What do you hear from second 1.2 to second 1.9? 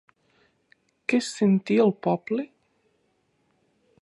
es sentia